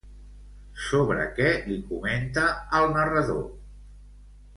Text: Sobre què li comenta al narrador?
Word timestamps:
Sobre 0.85 1.27
què 1.39 1.49
li 1.67 1.77
comenta 1.91 2.47
al 2.79 2.89
narrador? 2.97 3.45